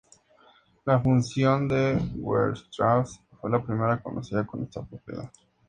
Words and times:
La 0.83 0.99
función 0.99 1.67
de 1.67 1.95
Weierstrass 2.15 3.21
fue 3.39 3.51
la 3.51 3.61
primera 3.63 4.01
conocida 4.01 4.43
con 4.47 4.63
esta 4.63 4.81
propiedad. 4.83 5.31